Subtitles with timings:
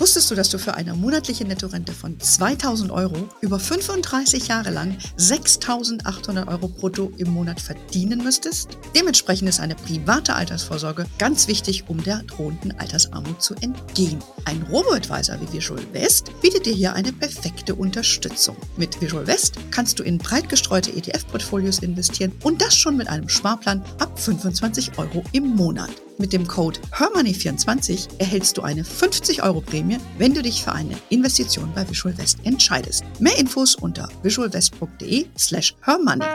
[0.00, 4.96] Wusstest du, dass du für eine monatliche Nettorente von 2000 Euro über 35 Jahre lang
[5.18, 8.78] 6800 Euro brutto im Monat verdienen müsstest?
[8.96, 14.20] Dementsprechend ist eine private Altersvorsorge ganz wichtig, um der drohenden Altersarmut zu entgehen.
[14.46, 18.56] Ein Robo-Advisor wie Visual West bietet dir hier eine perfekte Unterstützung.
[18.78, 23.28] Mit Visual West kannst du in breit gestreute ETF-Portfolios investieren und das schon mit einem
[23.28, 25.90] Sparplan ab 25 Euro im Monat.
[26.20, 30.94] Mit dem Code HERMONEY24 erhältst du eine 50 Euro Prämie, wenn du dich für eine
[31.08, 33.04] Investition bei Visual West entscheidest.
[33.20, 36.26] Mehr Infos unter visualwest.de slash hermoney.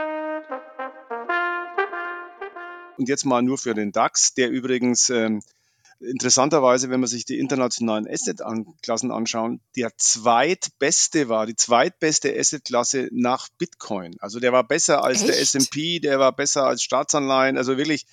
[2.98, 5.44] Und jetzt mal nur für den DAX, der übrigens ähm,
[5.99, 13.49] interessanterweise, wenn man sich die internationalen Asset-Klassen anschaut, der zweitbeste war, die zweitbeste Asset-Klasse nach
[13.58, 14.16] Bitcoin.
[14.20, 15.30] Also der war besser als Echt?
[15.30, 17.58] der S&P, der war besser als Staatsanleihen.
[17.58, 18.08] Also wirklich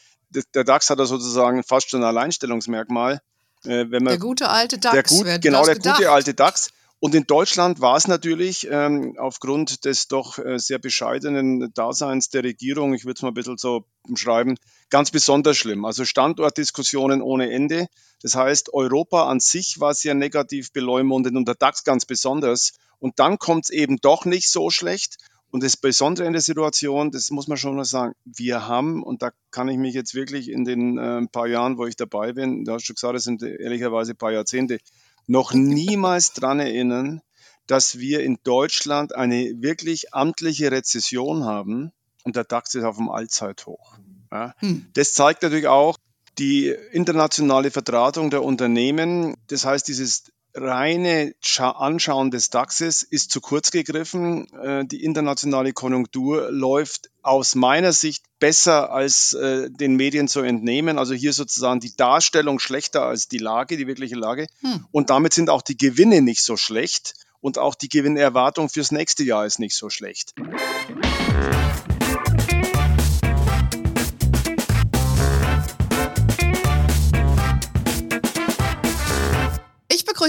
[0.55, 3.21] der DAX hat da sozusagen fast schon ein Alleinstellungsmerkmal.
[3.65, 4.95] Äh, wenn man, der gute alte DAX.
[5.11, 5.99] Der gut, genau, der gedacht?
[5.99, 6.71] gute alte DAX.
[7.05, 12.45] Und in Deutschland war es natürlich ähm, aufgrund des doch äh, sehr bescheidenen Daseins der
[12.45, 14.57] Regierung, ich würde es mal ein bisschen so beschreiben,
[14.89, 15.85] ganz besonders schlimm.
[15.85, 17.89] Also Standortdiskussionen ohne Ende.
[18.23, 22.75] Das heißt, Europa an sich war sehr negativ beleumundet und der DAX ganz besonders.
[23.01, 25.17] Und dann kommt es eben doch nicht so schlecht.
[25.53, 29.21] Und das Besondere in der Situation, das muss man schon mal sagen, wir haben, und
[29.21, 32.65] da kann ich mich jetzt wirklich in den äh, paar Jahren, wo ich dabei bin,
[32.65, 34.79] da hast du gesagt, das sind ehrlicherweise ein paar Jahrzehnte,
[35.27, 37.21] noch niemals dran erinnern,
[37.67, 41.93] dass wir in Deutschland eine wirklich amtliche Rezession haben
[42.25, 43.99] und der DAX ist auf dem Allzeithoch.
[44.31, 44.55] Ja.
[44.61, 44.87] Hm.
[44.95, 45.99] Das zeigt natürlich auch
[46.39, 49.37] die internationale Vertratung der Unternehmen.
[49.49, 54.47] Das heißt, dieses reine Anschauen des DAXes ist zu kurz gegriffen.
[54.55, 60.99] Äh, die internationale Konjunktur läuft aus meiner Sicht besser als äh, den Medien zu entnehmen.
[60.99, 64.47] Also hier sozusagen die Darstellung schlechter als die Lage, die wirkliche Lage.
[64.61, 64.87] Hm.
[64.91, 69.25] Und damit sind auch die Gewinne nicht so schlecht und auch die Gewinnerwartung fürs nächste
[69.25, 70.35] Jahr ist nicht so schlecht.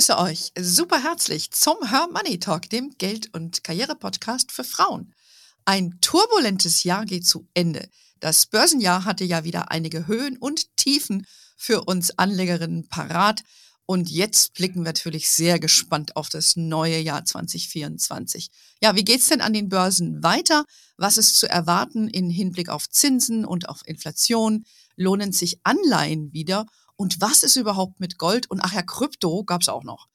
[0.08, 5.14] Begrüße euch super herzlich zum Her Money Talk, dem Geld- und Karriere-Podcast für Frauen.
[5.64, 7.88] Ein turbulentes Jahr geht zu Ende.
[8.20, 11.26] Das Börsenjahr hatte ja wieder einige Höhen und Tiefen
[11.56, 13.44] für uns Anlegerinnen parat.
[13.86, 18.50] Und jetzt blicken wir natürlich sehr gespannt auf das neue Jahr 2024.
[18.82, 20.66] Ja, wie geht's denn an den Börsen weiter?
[20.98, 24.66] Was ist zu erwarten in Hinblick auf Zinsen und auf Inflation?
[24.98, 26.66] Lohnen sich Anleihen wieder?
[26.96, 28.50] Und was ist überhaupt mit Gold?
[28.50, 30.08] Und ach ja, Krypto gab es auch noch.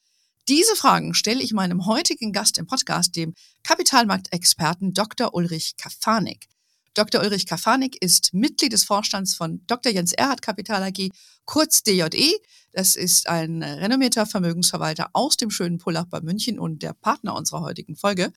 [0.49, 3.35] Diese Fragen stelle ich meinem heutigen Gast im Podcast, dem
[3.65, 5.35] Kapitalmarktexperten Dr.
[5.35, 6.49] Ulrich Kafanik.
[6.95, 7.21] Dr.
[7.21, 9.93] Ulrich Kafanik ist Mitglied des Vorstands von Dr.
[9.93, 11.11] Jens Erhard Kapital AG,
[11.45, 12.33] kurz DJE.
[12.73, 17.61] Das ist ein renommierter Vermögensverwalter aus dem schönen Pullach bei München und der Partner unserer
[17.61, 18.33] heutigen Folge.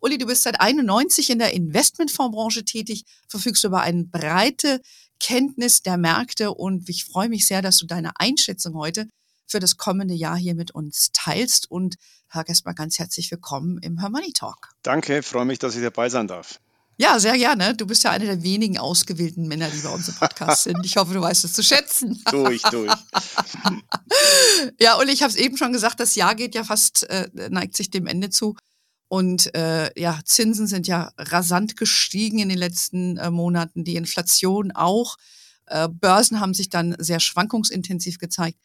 [0.00, 4.82] Uli, du bist seit 91 in der Investmentfondsbranche tätig, verfügst über eine breite
[5.24, 9.08] Kenntnis der Märkte und ich freue mich sehr, dass du deine Einschätzung heute
[9.46, 11.94] für das kommende Jahr hier mit uns teilst und
[12.30, 14.74] sag erstmal ganz herzlich willkommen im Her Money Talk.
[14.82, 16.60] Danke, freue mich, dass ich dabei sein darf.
[16.98, 17.74] Ja, sehr gerne.
[17.74, 20.84] Du bist ja einer der wenigen ausgewählten Männer, die bei uns im Podcast sind.
[20.84, 22.22] Ich hoffe, du weißt es zu schätzen.
[22.30, 22.92] durch, durch.
[24.78, 27.76] ja, und ich habe es eben schon gesagt, das Jahr geht ja fast, äh, neigt
[27.76, 28.56] sich dem Ende zu.
[29.14, 34.72] Und äh, ja, Zinsen sind ja rasant gestiegen in den letzten äh, Monaten, die Inflation
[34.72, 35.18] auch.
[35.66, 38.58] Äh, Börsen haben sich dann sehr schwankungsintensiv gezeigt.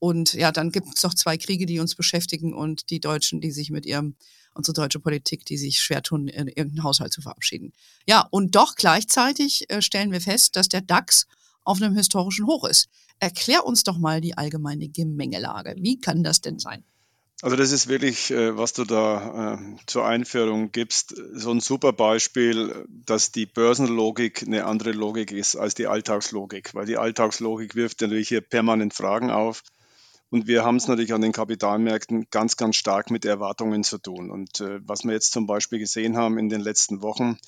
[0.00, 3.52] Und ja, dann gibt es noch zwei Kriege, die uns beschäftigen und die Deutschen, die
[3.52, 4.16] sich mit ihrem,
[4.54, 7.72] unsere deutsche Politik, die sich schwer tun, in irgendeinen Haushalt zu verabschieden.
[8.04, 11.28] Ja, und doch gleichzeitig äh, stellen wir fest, dass der DAX
[11.62, 12.88] auf einem historischen Hoch ist.
[13.20, 15.76] Erklär uns doch mal die allgemeine Gemengelage.
[15.78, 16.82] Wie kann das denn sein?
[17.42, 21.92] Also das ist wirklich, äh, was du da äh, zur Einführung gibst, so ein super
[21.92, 28.00] Beispiel, dass die Börsenlogik eine andere Logik ist als die Alltagslogik, weil die Alltagslogik wirft
[28.00, 29.64] natürlich hier permanent Fragen auf.
[30.30, 34.30] Und wir haben es natürlich an den Kapitalmärkten ganz, ganz stark mit Erwartungen zu tun.
[34.30, 37.38] Und äh, was wir jetzt zum Beispiel gesehen haben in den letzten Wochen,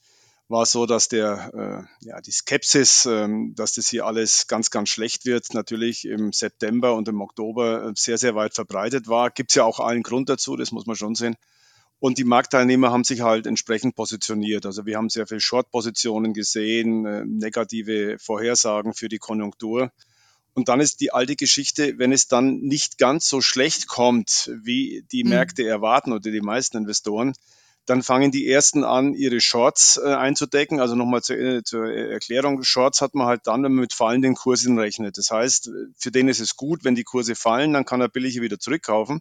[0.48, 4.90] war so, dass der, äh, ja, die Skepsis, ähm, dass das hier alles ganz, ganz
[4.90, 9.30] schlecht wird, natürlich im September und im Oktober äh, sehr, sehr weit verbreitet war.
[9.30, 11.36] Gibt es ja auch allen Grund dazu, das muss man schon sehen.
[11.98, 14.66] Und die Marktteilnehmer haben sich halt entsprechend positioniert.
[14.66, 19.90] Also wir haben sehr viel Short-Positionen gesehen, äh, negative Vorhersagen für die Konjunktur.
[20.52, 25.04] Und dann ist die alte Geschichte, wenn es dann nicht ganz so schlecht kommt, wie
[25.10, 25.30] die hm.
[25.30, 27.32] Märkte erwarten oder die meisten Investoren,
[27.86, 30.80] dann fangen die ersten an, ihre Shorts äh, einzudecken.
[30.80, 34.34] Also nochmal zur, äh, zur Erklärung, Shorts hat man halt dann, wenn man mit fallenden
[34.34, 35.18] Kursen rechnet.
[35.18, 38.42] Das heißt, für den ist es gut, wenn die Kurse fallen, dann kann er billiger
[38.42, 39.20] wieder zurückkaufen.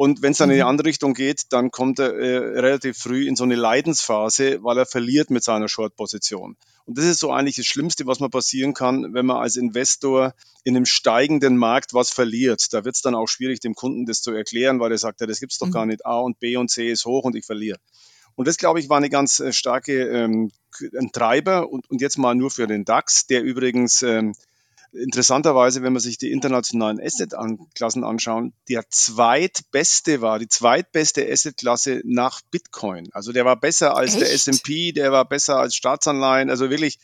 [0.00, 0.68] Und wenn es dann in die mhm.
[0.68, 4.86] andere Richtung geht, dann kommt er äh, relativ früh in so eine Leidensphase, weil er
[4.86, 6.56] verliert mit seiner Short-Position.
[6.84, 10.34] Und das ist so eigentlich das Schlimmste, was mal passieren kann, wenn man als Investor
[10.62, 12.72] in einem steigenden Markt was verliert.
[12.72, 15.26] Da wird es dann auch schwierig, dem Kunden das zu erklären, weil er sagt, ja,
[15.26, 15.72] das gibt's doch mhm.
[15.72, 16.06] gar nicht.
[16.06, 17.80] A und B und C ist hoch und ich verliere.
[18.36, 20.52] Und das, glaube ich, war eine ganz äh, starke ähm,
[20.96, 24.32] ein Treiber und, und jetzt mal nur für den DAX, der übrigens ähm,
[24.92, 32.40] interessanterweise, wenn man sich die internationalen Asset-Klassen anschauen, der zweitbeste war, die zweitbeste Asset-Klasse nach
[32.50, 33.08] Bitcoin.
[33.12, 34.22] Also der war besser als Echt?
[34.22, 36.50] der S&P, der war besser als Staatsanleihen.
[36.50, 36.98] Also wirklich,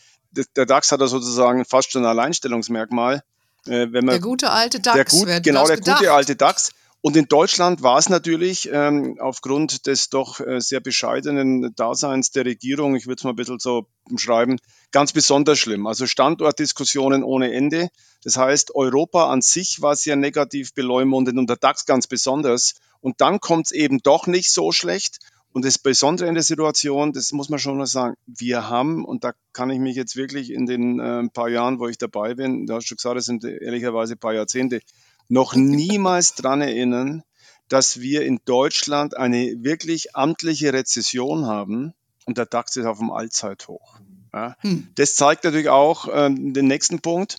[0.57, 3.23] der DAX hat da sozusagen fast schon ein Alleinstellungsmerkmal.
[3.67, 5.13] Äh, wenn man, der gute alte DAX.
[5.13, 5.99] Der gut, genau, der gedacht?
[5.99, 6.71] gute alte DAX.
[7.07, 12.47] Und in Deutschland war es natürlich ähm, aufgrund des doch äh, sehr bescheidenen Daseins der
[12.47, 14.57] Regierung, ich würde es mal ein bisschen so schreiben,
[14.91, 15.87] ganz besonders schlimm.
[15.87, 17.91] Also Standortdiskussionen ohne Ende.
[18.23, 22.73] Das heißt, Europa an sich war sehr negativ beleumundet und der DAX ganz besonders.
[23.03, 25.19] Und dann kommt es eben doch nicht so schlecht.
[25.53, 29.25] Und das Besondere in der Situation, das muss man schon mal sagen, wir haben, und
[29.25, 32.65] da kann ich mich jetzt wirklich in den äh, paar Jahren, wo ich dabei bin,
[32.65, 34.81] da hast du gesagt, das sind ehrlicherweise ein paar Jahrzehnte,
[35.29, 37.23] noch niemals dran erinnern,
[37.69, 41.95] dass wir in Deutschland eine wirklich amtliche Rezession haben
[42.27, 44.01] und der DAX ist auf dem Allzeithoch.
[44.33, 44.57] Ja.
[44.61, 44.89] Hm.
[44.97, 47.39] Das zeigt natürlich auch äh, den nächsten Punkt.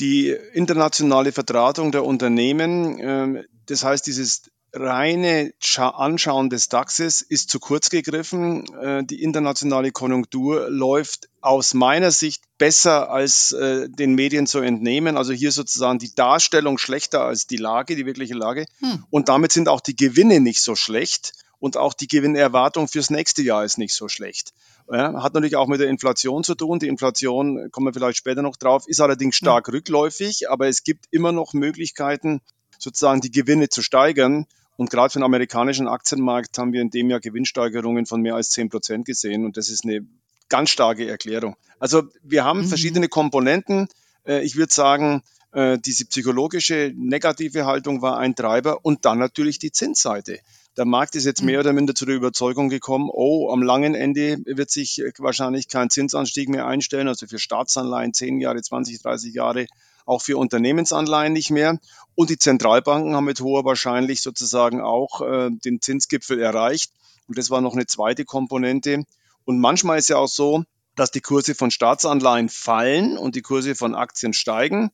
[0.00, 7.60] Die internationale Vertratung der Unternehmen, äh, das heißt, dieses reine Anschauen des DAXes ist zu
[7.60, 8.64] kurz gegriffen.
[8.80, 15.16] Äh, die internationale Konjunktur läuft aus meiner Sicht besser als äh, den Medien zu entnehmen.
[15.16, 18.66] Also hier sozusagen die Darstellung schlechter als die Lage, die wirkliche Lage.
[18.78, 19.04] Hm.
[19.10, 23.42] Und damit sind auch die Gewinne nicht so schlecht und auch die Gewinnerwartung fürs nächste
[23.42, 24.52] Jahr ist nicht so schlecht.
[24.90, 26.78] Ja, hat natürlich auch mit der Inflation zu tun.
[26.78, 29.74] Die Inflation, kommen wir vielleicht später noch drauf, ist allerdings stark hm.
[29.74, 32.40] rückläufig, aber es gibt immer noch Möglichkeiten,
[32.78, 34.46] sozusagen die Gewinne zu steigern.
[34.82, 38.50] Und gerade für den amerikanischen Aktienmarkt haben wir in dem Jahr Gewinnsteigerungen von mehr als
[38.50, 39.44] 10 Prozent gesehen.
[39.44, 40.04] Und das ist eine
[40.48, 41.54] ganz starke Erklärung.
[41.78, 42.64] Also wir haben mhm.
[42.64, 43.86] verschiedene Komponenten.
[44.26, 49.60] Äh, ich würde sagen, äh, diese psychologische negative Haltung war ein Treiber und dann natürlich
[49.60, 50.40] die Zinsseite.
[50.76, 51.60] Der Markt ist jetzt mehr mhm.
[51.60, 56.48] oder minder zu der Überzeugung gekommen, oh, am langen Ende wird sich wahrscheinlich kein Zinsanstieg
[56.48, 59.68] mehr einstellen, also für Staatsanleihen 10 Jahre, 20, 30 Jahre
[60.06, 61.78] auch für Unternehmensanleihen nicht mehr.
[62.14, 66.92] Und die Zentralbanken haben mit hoher Wahrscheinlichkeit sozusagen auch äh, den Zinsgipfel erreicht.
[67.28, 69.04] Und das war noch eine zweite Komponente.
[69.44, 70.64] Und manchmal ist ja auch so,
[70.96, 74.90] dass die Kurse von Staatsanleihen fallen und die Kurse von Aktien steigen.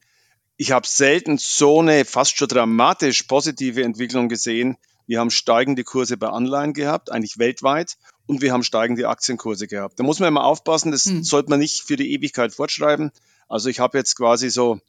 [0.56, 4.76] Ich habe selten so eine fast schon dramatisch positive Entwicklung gesehen.
[5.06, 7.96] Wir haben steigende Kurse bei Anleihen gehabt, eigentlich weltweit,
[8.26, 9.98] und wir haben steigende Aktienkurse gehabt.
[9.98, 11.24] Da muss man immer aufpassen, das hm.
[11.24, 13.10] sollte man nicht für die Ewigkeit fortschreiben.
[13.48, 14.80] Also ich habe jetzt quasi so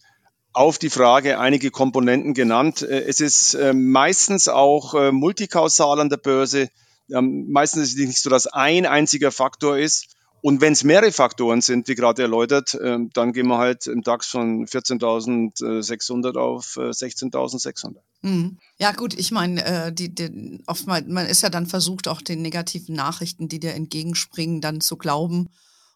[0.54, 2.82] auf die Frage einige Komponenten genannt.
[2.82, 6.70] Äh, es ist äh, meistens auch äh, multikausal an der Börse.
[7.12, 10.16] Ähm, meistens ist es nicht so, dass ein einziger Faktor ist.
[10.42, 14.04] Und wenn es mehrere Faktoren sind, wie gerade erläutert, ähm, dann gehen wir halt im
[14.04, 17.96] DAX von 14.600 auf 16.600.
[18.22, 18.58] Mhm.
[18.78, 22.96] Ja gut, ich meine, die, die, oftmals, man ist ja dann versucht, auch den negativen
[22.96, 25.50] Nachrichten, die dir entgegenspringen, dann zu glauben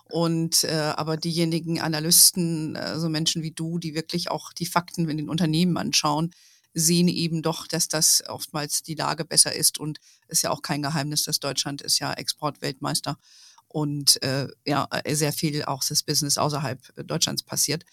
[0.09, 5.09] und äh, aber diejenigen Analysten, äh, so Menschen wie du, die wirklich auch die Fakten
[5.09, 6.31] in den Unternehmen anschauen,
[6.73, 9.77] sehen eben doch, dass das oftmals die Lage besser ist.
[9.79, 13.17] Und ist ja auch kein Geheimnis, dass Deutschland ist ja Exportweltmeister
[13.67, 17.85] und äh, ja, sehr viel auch das Business außerhalb Deutschlands passiert.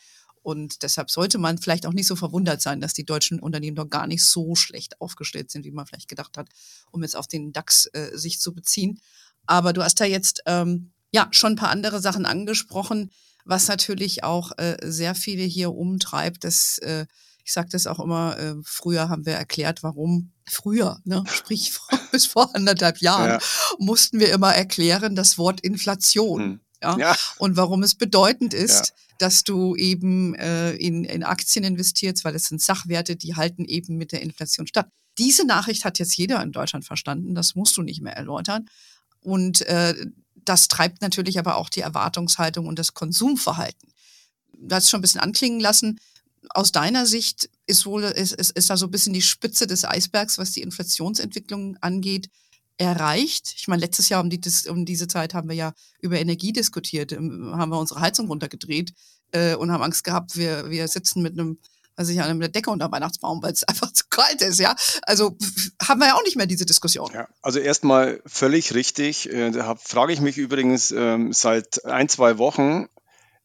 [0.42, 3.88] Und deshalb sollte man vielleicht auch nicht so verwundert sein, dass die deutschen Unternehmen doch
[3.88, 6.48] gar nicht so schlecht aufgestellt sind, wie man vielleicht gedacht hat,
[6.90, 9.00] um jetzt auf den DAX äh, sich zu beziehen.
[9.46, 13.10] Aber du hast da jetzt ähm, ja, schon ein paar andere Sachen angesprochen,
[13.44, 16.44] was natürlich auch äh, sehr viele hier umtreibt.
[16.44, 17.06] Das, äh,
[17.44, 20.32] ich sage das auch immer, äh, früher haben wir erklärt, warum.
[20.48, 21.22] Früher, ne?
[21.28, 21.72] sprich
[22.12, 23.38] bis vor anderthalb Jahren, ja.
[23.78, 26.42] mussten wir immer erklären das Wort Inflation.
[26.42, 26.60] Hm.
[26.82, 26.98] Ja?
[26.98, 27.16] ja?
[27.38, 28.94] Und warum es bedeutend ist, ja.
[29.18, 33.96] dass du eben äh, in, in Aktien investierst, weil es sind Sachwerte, die halten eben
[33.96, 34.88] mit der Inflation statt.
[35.18, 38.66] Diese Nachricht hat jetzt jeder in Deutschland verstanden, das musst du nicht mehr erläutern.
[39.20, 39.94] Und äh,
[40.44, 43.92] das treibt natürlich aber auch die Erwartungshaltung und das Konsumverhalten.
[44.52, 46.00] Du hast es schon ein bisschen anklingen lassen.
[46.50, 49.84] Aus deiner Sicht ist wohl, ist, ist, ist da so ein bisschen die Spitze des
[49.84, 52.28] Eisbergs, was die Inflationsentwicklung angeht,
[52.78, 53.54] erreicht.
[53.56, 57.12] Ich meine, letztes Jahr um, die, um diese Zeit haben wir ja über Energie diskutiert,
[57.12, 58.94] ähm, haben wir unsere Heizung runtergedreht
[59.32, 61.58] äh, und haben Angst gehabt, wir, wir sitzen mit einem
[61.96, 64.74] also ich mit der Decke unter Weihnachtsbaum, weil es einfach zu kalt ist, ja.
[65.02, 65.36] Also
[65.82, 67.10] haben wir ja auch nicht mehr diese Diskussion.
[67.12, 69.32] Ja, also erstmal völlig richtig.
[69.32, 72.88] Äh, da frage ich mich übrigens ähm, seit ein, zwei Wochen,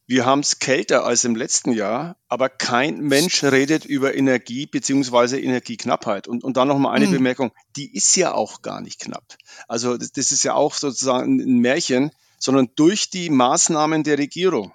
[0.07, 5.39] Wir haben es kälter als im letzten Jahr, aber kein Mensch redet über Energie beziehungsweise
[5.39, 6.27] Energieknappheit.
[6.27, 7.13] Und, und dann noch mal eine mhm.
[7.13, 9.35] Bemerkung, die ist ja auch gar nicht knapp.
[9.67, 14.74] Also das, das ist ja auch sozusagen ein Märchen, sondern durch die Maßnahmen der Regierung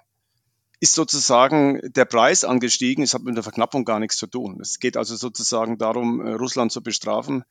[0.81, 3.03] ist sozusagen der Preis angestiegen.
[3.03, 4.57] Es hat mit der Verknappung gar nichts zu tun.
[4.59, 7.43] Es geht also sozusagen darum, äh, Russland zu bestrafen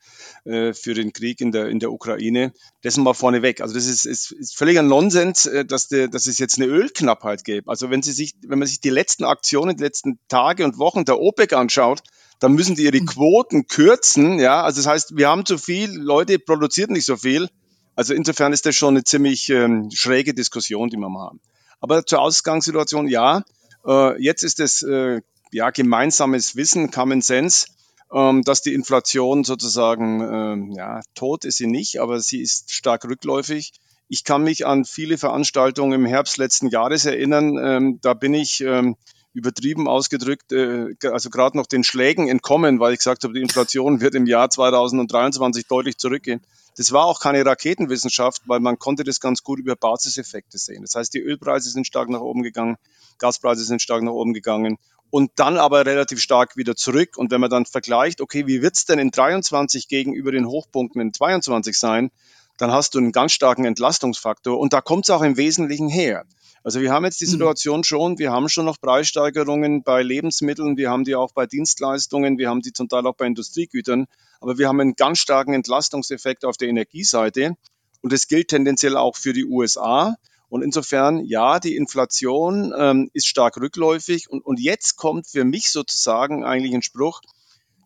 [0.45, 2.53] äh, für den Krieg in der, in der Ukraine.
[2.83, 3.61] Das mal vorneweg.
[3.61, 7.45] Also das ist, ist, ist völliger Nonsens, äh, dass, der, dass es jetzt eine Ölknappheit
[7.45, 7.71] gäbe.
[7.71, 11.05] Also wenn Sie sich, wenn man sich die letzten Aktionen, die letzten Tage und Wochen
[11.05, 12.03] der OPEC anschaut,
[12.41, 13.07] dann müssen die ihre hm.
[13.07, 14.41] Quoten kürzen.
[14.41, 17.49] Ja, also das heißt, wir haben zu viel, Leute produzieren nicht so viel.
[17.95, 21.41] Also insofern ist das schon eine ziemlich ähm, schräge Diskussion, die wir mal haben.
[21.81, 23.43] Aber zur Ausgangssituation, ja,
[23.87, 25.21] äh, jetzt ist es äh,
[25.51, 27.67] ja gemeinsames Wissen, Common Sense,
[28.13, 33.05] ähm, dass die Inflation sozusagen, äh, ja, tot ist sie nicht, aber sie ist stark
[33.05, 33.73] rückläufig.
[34.09, 37.57] Ich kann mich an viele Veranstaltungen im Herbst letzten Jahres erinnern.
[37.59, 38.97] Ähm, da bin ich ähm,
[39.33, 44.01] übertrieben ausgedrückt, äh, also gerade noch den Schlägen entkommen, weil ich gesagt habe, die Inflation
[44.01, 46.41] wird im Jahr 2023 deutlich zurückgehen.
[46.77, 50.83] Das war auch keine Raketenwissenschaft, weil man konnte das ganz gut über Basiseffekte sehen.
[50.83, 52.77] Das heißt, die Ölpreise sind stark nach oben gegangen,
[53.19, 54.79] Gaspreise sind stark nach oben gegangen
[55.11, 57.17] und dann aber relativ stark wieder zurück.
[57.17, 61.13] Und wenn man dann vergleicht, okay, wie wird's denn in 23 gegenüber den Hochpunkten in
[61.13, 62.11] 22 sein,
[62.57, 66.25] dann hast du einen ganz starken Entlastungsfaktor und da kommt es auch im Wesentlichen her.
[66.63, 67.33] Also wir haben jetzt die hm.
[67.33, 72.39] Situation schon, wir haben schon noch Preissteigerungen bei Lebensmitteln, wir haben die auch bei Dienstleistungen,
[72.39, 74.07] wir haben die zum Teil auch bei Industriegütern,
[74.41, 77.57] aber wir haben einen ganz starken Entlastungseffekt auf der Energieseite
[78.03, 80.17] und das gilt tendenziell auch für die USA.
[80.49, 85.71] Und insofern, ja, die Inflation ähm, ist stark rückläufig und, und jetzt kommt für mich
[85.71, 87.21] sozusagen eigentlich ein Spruch,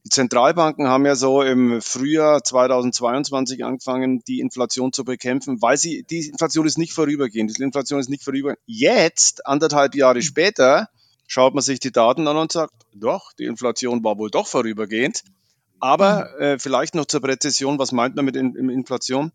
[0.04, 6.02] die Zentralbanken haben ja so im Frühjahr 2022 angefangen, die Inflation zu bekämpfen, weil sie,
[6.02, 7.56] die Inflation ist nicht vorübergehend.
[7.56, 8.60] Die Inflation ist nicht vorübergehend.
[8.66, 10.90] Jetzt, anderthalb Jahre später,
[11.26, 15.24] schaut man sich die Daten an und sagt, doch, die Inflation war wohl doch vorübergehend.
[15.80, 19.32] Aber äh, vielleicht noch zur Präzision, was meint man mit in, in Inflation?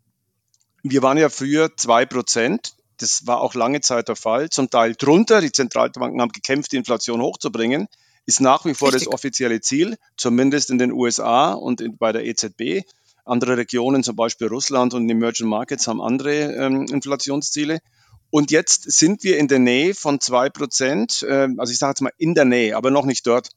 [0.83, 2.75] Wir waren ja früher zwei Prozent.
[2.97, 4.51] Das war auch lange Zeit der Fall.
[4.51, 5.41] Zum Teil drunter.
[5.41, 7.87] Die Zentralbanken haben gekämpft, die Inflation hochzubringen
[8.29, 9.05] ist nach wie vor Richtig.
[9.05, 12.83] das offizielle Ziel, zumindest in den USA und in, bei der EZB.
[13.25, 17.79] Andere Regionen, zum Beispiel Russland und Emerging Markets, haben andere ähm, Inflationsziele.
[18.29, 22.01] Und jetzt sind wir in der Nähe von zwei Prozent, äh, also ich sage jetzt
[22.01, 23.49] mal in der Nähe, aber noch nicht dort.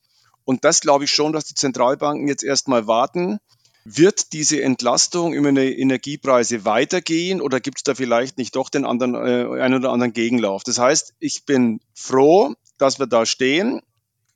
[0.46, 3.40] Und das glaube ich schon, dass die Zentralbanken jetzt erstmal warten.
[3.84, 8.86] Wird diese Entlastung über die Energiepreise weitergehen oder gibt es da vielleicht nicht doch den
[8.86, 10.64] anderen, äh, einen oder anderen Gegenlauf?
[10.64, 13.82] Das heißt, ich bin froh, dass wir da stehen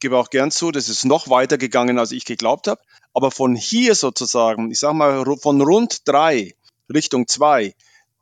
[0.01, 2.81] gebe auch gern zu, das ist noch weiter gegangen, als ich geglaubt habe.
[3.15, 6.55] Aber von hier sozusagen, ich sage mal von rund drei
[6.93, 7.75] Richtung zwei,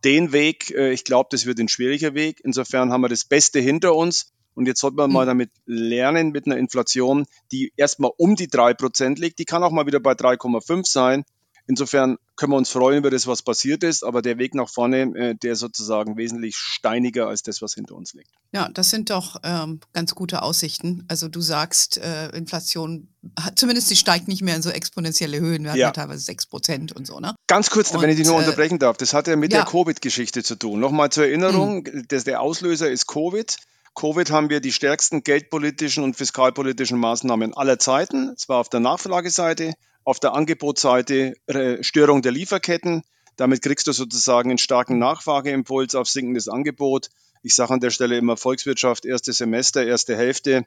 [0.05, 2.41] den Weg, äh, ich glaube, das wird ein schwieriger Weg.
[2.45, 4.33] Insofern haben wir das Beste hinter uns.
[4.55, 5.29] Und jetzt sollten wir mal hm.
[5.29, 9.39] damit lernen, mit einer Inflation, die erstmal um die drei Prozent liegt.
[9.39, 11.25] Die kann auch mal wieder bei 3,5 sein.
[11.67, 15.03] Insofern können wir uns freuen über das, was passiert ist, aber der Weg nach vorne,
[15.17, 18.31] äh, der ist sozusagen wesentlich steiniger als das, was hinter uns liegt.
[18.53, 21.05] Ja, das sind doch ähm, ganz gute Aussichten.
[21.09, 23.09] Also du sagst, äh, Inflation,
[23.55, 25.65] zumindest sie steigt nicht mehr in so exponentielle Höhen.
[25.65, 27.35] Wir hatten ja, ja teilweise 6 Prozent und so, ne?
[27.47, 29.63] Ganz kurz, und, wenn ich dich nur äh, unterbrechen darf, das hat ja mit ja.
[29.63, 30.81] der Covid-Geschichte zu tun.
[30.81, 32.05] Nochmal zur Erinnerung, mhm.
[32.09, 33.57] das, der Auslöser ist Covid.
[33.95, 38.35] Covid haben wir die stärksten geldpolitischen und fiskalpolitischen Maßnahmen aller Zeiten.
[38.37, 39.73] Es war auf der Nachfrageseite,
[40.05, 43.03] auf der Angebotsseite äh, Störung der Lieferketten.
[43.37, 47.09] Damit kriegst du sozusagen einen starken Nachfrageimpuls auf sinkendes Angebot.
[47.43, 50.67] Ich sage an der Stelle immer Volkswirtschaft, erste Semester, erste Hälfte.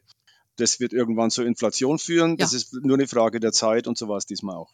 [0.58, 2.32] Das wird irgendwann zur Inflation führen.
[2.32, 2.38] Ja.
[2.38, 4.74] Das ist nur eine Frage der Zeit und so war es diesmal auch.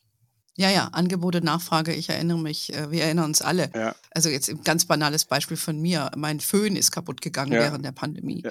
[0.55, 3.71] Ja, ja, Angebote, Nachfrage, ich erinnere mich, äh, wir erinnern uns alle.
[3.73, 3.95] Ja.
[4.11, 6.11] Also jetzt ein ganz banales Beispiel von mir.
[6.15, 7.59] Mein Föhn ist kaputt gegangen ja.
[7.59, 8.43] während der Pandemie.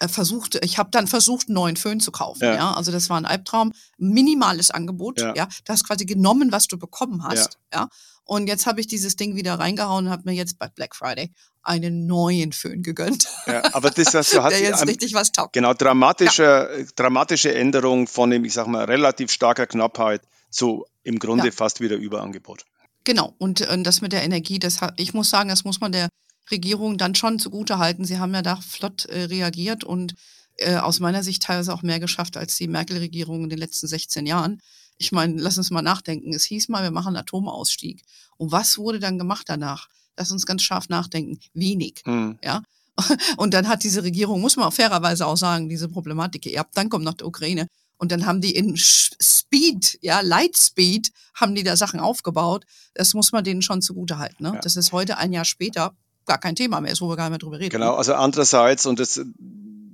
[0.00, 0.06] Ja.
[0.06, 2.44] Äh, versucht, ich habe dann versucht, einen neuen Föhn zu kaufen.
[2.44, 2.54] Ja.
[2.54, 2.72] ja.
[2.72, 5.20] Also das war ein Albtraum, minimales Angebot.
[5.20, 5.34] Ja.
[5.36, 5.48] ja.
[5.64, 7.58] Du hast quasi genommen, was du bekommen hast.
[7.72, 7.80] Ja.
[7.80, 7.88] ja.
[8.24, 11.32] Und jetzt habe ich dieses Ding wieder reingehauen und habe mir jetzt bei Black Friday
[11.62, 13.26] einen neuen Föhn gegönnt.
[13.46, 15.52] Ja, aber das also hat der jetzt richtig was taugt.
[15.52, 21.50] Genau, dramatische, dramatische Änderung von dem, ich sag mal, relativ starker Knappheit zu im Grunde
[21.52, 22.64] fast wieder Überangebot.
[23.04, 25.92] Genau, und, und das mit der Energie, das hat, ich muss sagen, das muss man
[25.92, 26.08] der
[26.50, 28.04] Regierung dann schon zugutehalten.
[28.04, 30.14] Sie haben ja da flott äh, reagiert und
[30.56, 34.26] äh, aus meiner Sicht teilweise auch mehr geschafft als die Merkel-Regierung in den letzten 16
[34.26, 34.60] Jahren.
[34.98, 36.34] Ich meine, lass uns mal nachdenken.
[36.34, 38.02] Es hieß mal, wir machen Atomausstieg.
[38.36, 39.88] Und was wurde dann gemacht danach?
[40.16, 41.38] Lass uns ganz scharf nachdenken.
[41.54, 42.02] Wenig.
[42.04, 42.38] Hm.
[42.44, 42.62] Ja.
[43.38, 46.76] Und dann hat diese Regierung, muss man auch fairerweise auch sagen, diese Problematik geerbt.
[46.76, 47.66] Dann kommt noch die Ukraine.
[47.96, 52.64] Und dann haben die in Speed, ja, Lightspeed, haben die da Sachen aufgebaut.
[52.94, 54.44] Das muss man denen schon zugutehalten.
[54.44, 54.54] Ne?
[54.54, 54.60] Ja.
[54.60, 55.94] Das ist heute ein Jahr später
[56.30, 57.70] gar kein Thema mehr ist, wo wir gar nicht mehr drüber reden.
[57.70, 59.20] Genau, also andererseits, und das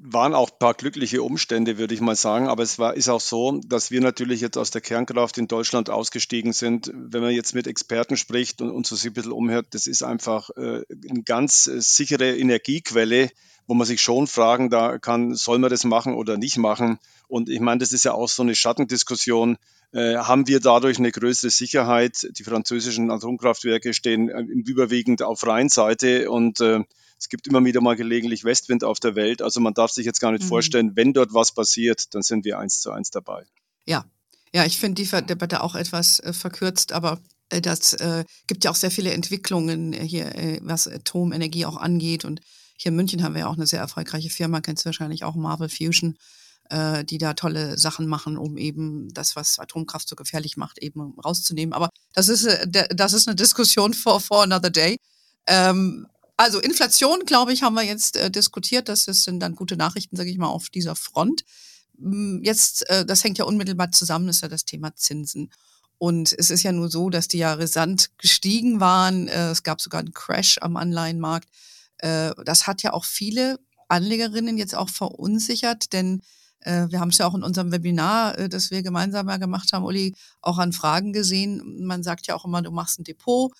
[0.08, 2.46] waren auch ein paar glückliche Umstände, würde ich mal sagen.
[2.46, 5.88] Aber es war, ist auch so, dass wir natürlich jetzt aus der Kernkraft in Deutschland
[5.88, 6.92] ausgestiegen sind.
[6.94, 10.50] Wenn man jetzt mit Experten spricht und uns so ein bisschen umhört, das ist einfach
[10.50, 13.30] äh, eine ganz äh, sichere Energiequelle,
[13.66, 16.98] wo man sich schon fragen da kann, soll man das machen oder nicht machen?
[17.26, 19.56] Und ich meine, das ist ja auch so eine Schattendiskussion.
[19.92, 22.26] Äh, haben wir dadurch eine größere Sicherheit?
[22.38, 26.80] Die französischen Atomkraftwerke stehen äh, überwiegend auf Rheinseite und äh,
[27.18, 29.40] es gibt immer wieder mal gelegentlich Westwind auf der Welt.
[29.40, 30.48] Also man darf sich jetzt gar nicht mhm.
[30.48, 33.46] vorstellen, wenn dort was passiert, dann sind wir eins zu eins dabei.
[33.86, 34.04] Ja,
[34.52, 38.70] ja, ich finde die Debatte auch etwas äh, verkürzt, aber äh, das äh, gibt ja
[38.70, 42.24] auch sehr viele Entwicklungen hier, was Atomenergie auch angeht.
[42.24, 42.40] Und
[42.76, 45.34] hier in München haben wir ja auch eine sehr erfolgreiche Firma, kennst du wahrscheinlich auch
[45.34, 46.16] Marvel Fusion,
[46.70, 51.18] äh, die da tolle Sachen machen, um eben das, was Atomkraft so gefährlich macht, eben
[51.18, 51.72] rauszunehmen.
[51.72, 54.98] Aber das ist, das ist eine Diskussion for, for another day.
[55.46, 56.06] Ähm,
[56.36, 58.88] also Inflation, glaube ich, haben wir jetzt äh, diskutiert.
[58.88, 61.44] Das sind dann gute Nachrichten, sage ich mal, auf dieser Front.
[61.98, 65.50] Hm, jetzt, äh, das hängt ja unmittelbar zusammen, ist ja das Thema Zinsen.
[65.98, 69.28] Und es ist ja nur so, dass die ja rasant gestiegen waren.
[69.28, 71.48] Äh, es gab sogar einen Crash am Anleihenmarkt.
[71.98, 73.58] Äh, das hat ja auch viele
[73.88, 78.48] Anlegerinnen jetzt auch verunsichert, denn äh, wir haben es ja auch in unserem Webinar, äh,
[78.48, 81.84] das wir gemeinsam mal gemacht haben, Uli, auch an Fragen gesehen.
[81.84, 83.52] Man sagt ja auch immer, du machst ein Depot,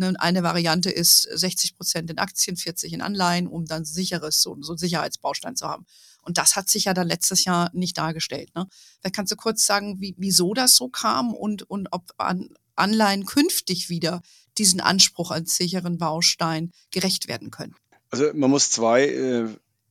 [0.00, 4.56] Ne, eine Variante ist 60 Prozent in Aktien, 40 in Anleihen, um dann sicheres, so,
[4.60, 5.84] so einen Sicherheitsbaustein zu haben.
[6.22, 8.54] Und das hat sich ja dann letztes Jahr nicht dargestellt.
[8.54, 8.66] Ne?
[9.02, 13.26] Da kannst du kurz sagen, wie, wieso das so kam und, und ob an Anleihen
[13.26, 14.22] künftig wieder
[14.58, 17.74] diesen Anspruch als sicheren Baustein gerecht werden können.
[18.10, 19.48] Also man muss zwei äh,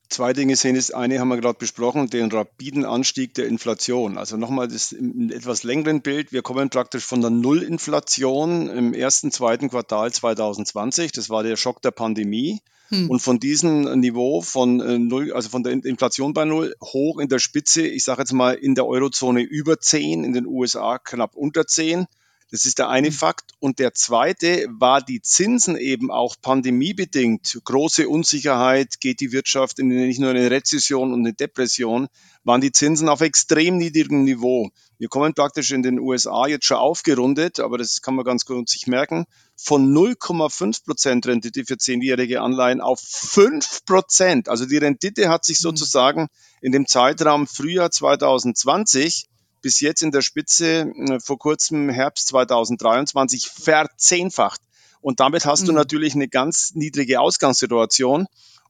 [0.09, 4.17] Zwei Dinge sehen ist, eine haben wir gerade besprochen, den rapiden Anstieg der Inflation.
[4.17, 6.31] Also nochmal das im etwas längeren Bild.
[6.31, 11.11] Wir kommen praktisch von der Nullinflation im ersten, zweiten Quartal 2020.
[11.11, 12.59] Das war der Schock der Pandemie.
[12.87, 13.07] Hm.
[13.07, 17.29] Und von diesem Niveau von äh, null, also von der Inflation bei null hoch in
[17.29, 21.35] der Spitze, ich sage jetzt mal in der Eurozone über 10, in den USA knapp
[21.35, 22.07] unter 10
[22.51, 23.13] das ist der eine mhm.
[23.13, 23.51] Fakt.
[23.59, 27.59] Und der zweite war die Zinsen eben auch pandemiebedingt.
[27.63, 32.07] Große Unsicherheit, geht die Wirtschaft in nicht nur eine Rezession und eine Depression,
[32.43, 34.69] waren die Zinsen auf extrem niedrigem Niveau.
[34.97, 38.67] Wir kommen praktisch in den USA jetzt schon aufgerundet, aber das kann man ganz gut
[38.67, 44.49] sich merken, von 0,5 Prozent Rendite für zehnjährige Anleihen auf 5 Prozent.
[44.49, 45.69] Also die Rendite hat sich mhm.
[45.69, 46.27] sozusagen
[46.61, 49.28] in dem Zeitraum Frühjahr 2020
[49.61, 54.61] bis jetzt in der Spitze äh, vor kurzem Herbst 2023 verzehnfacht.
[55.01, 55.67] Und damit hast mhm.
[55.67, 58.27] du natürlich eine ganz niedrige Ausgangssituation.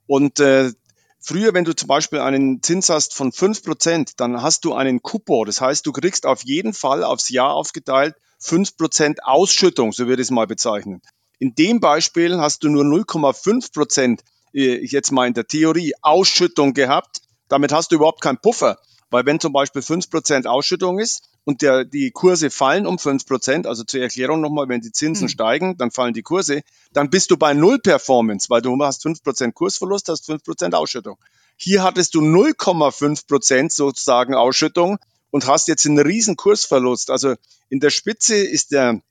[0.07, 0.71] Und äh,
[1.19, 5.01] früher, wenn du zum Beispiel einen Zins hast von fünf Prozent, dann hast du einen
[5.01, 5.45] Coupon.
[5.45, 10.21] Das heißt, du kriegst auf jeden Fall aufs Jahr aufgeteilt fünf Prozent Ausschüttung, so würde
[10.21, 11.01] ich es mal bezeichnen.
[11.37, 14.23] In dem Beispiel hast du nur 0,5 Prozent,
[14.53, 17.21] äh, jetzt mal in der Theorie, Ausschüttung gehabt.
[17.47, 18.79] Damit hast du überhaupt keinen Puffer.
[19.09, 23.83] Weil wenn zum Beispiel 5% Ausschüttung ist und der, die Kurse fallen um 5%, also
[23.83, 25.29] zur Erklärung nochmal, wenn die Zinsen mhm.
[25.29, 26.61] steigen, dann fallen die Kurse,
[26.93, 31.17] dann bist du bei Null Performance, weil du hast 5% Kursverlust, hast 5% Ausschüttung.
[31.55, 34.97] Hier hattest du 0,5% sozusagen Ausschüttung
[35.31, 37.09] und hast jetzt einen riesen Kursverlust.
[37.09, 37.35] Also
[37.69, 39.01] in der Spitze ist der,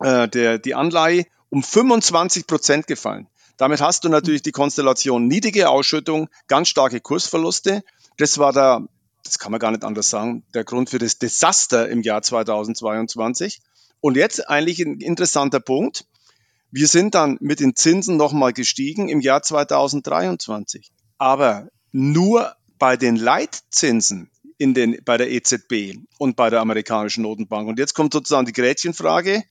[0.00, 3.26] äh, der, die Anleihe um 25% gefallen.
[3.56, 7.82] Damit hast du natürlich die Konstellation niedrige Ausschüttung, ganz starke Kursverluste.
[8.16, 8.86] Das war der
[9.30, 13.60] das kann man gar nicht anders sagen, der Grund für das Desaster im Jahr 2022.
[14.00, 16.04] Und jetzt eigentlich ein interessanter Punkt.
[16.72, 20.90] Wir sind dann mit den Zinsen nochmal gestiegen im Jahr 2023.
[21.18, 27.68] Aber nur bei den Leitzinsen in den, bei der EZB und bei der amerikanischen Notenbank.
[27.68, 29.44] Und jetzt kommt sozusagen die Gretchenfrage.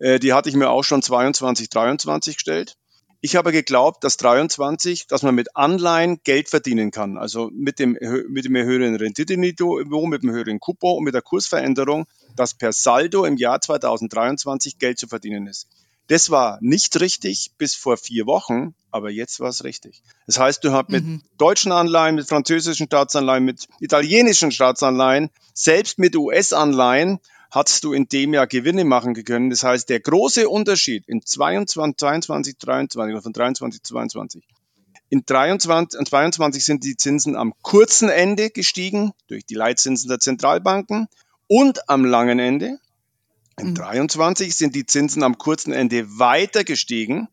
[0.00, 2.76] Äh, die hatte ich mir auch schon 22, 23 gestellt.
[3.24, 7.16] Ich habe geglaubt, dass 23, dass man mit Anleihen Geld verdienen kann.
[7.16, 7.96] Also mit dem,
[8.28, 13.24] mit dem höheren Renditeniveau, mit dem höheren Coupon und mit der Kursveränderung, dass per Saldo
[13.24, 15.68] im Jahr 2023 Geld zu verdienen ist.
[16.08, 20.02] Das war nicht richtig bis vor vier Wochen, aber jetzt war es richtig.
[20.26, 21.22] Das heißt, du hast mit mhm.
[21.38, 27.20] deutschen Anleihen, mit französischen Staatsanleihen, mit italienischen Staatsanleihen, selbst mit US-Anleihen
[27.52, 29.50] hast du in dem Jahr Gewinne machen können.
[29.50, 34.42] Das heißt, der große Unterschied in 22, 22, 23 oder von 23 zu 22.
[35.10, 40.18] In 23 und 22 sind die Zinsen am kurzen Ende gestiegen durch die Leitzinsen der
[40.18, 41.08] Zentralbanken
[41.46, 42.78] und am langen Ende.
[43.60, 43.74] In mhm.
[43.74, 47.28] 23 sind die Zinsen am kurzen Ende weiter gestiegen,